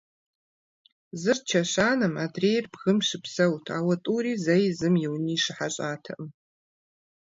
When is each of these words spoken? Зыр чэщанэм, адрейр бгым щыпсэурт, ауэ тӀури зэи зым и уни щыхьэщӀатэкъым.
Зыр 1.21 1.37
чэщанэм, 1.49 2.13
адрейр 2.25 2.65
бгым 2.73 2.99
щыпсэурт, 3.07 3.65
ауэ 3.77 3.95
тӀури 4.03 4.33
зэи 4.43 4.65
зым 4.77 4.95
и 5.05 5.07
уни 5.13 5.35
щыхьэщӀатэкъым. 5.43 6.27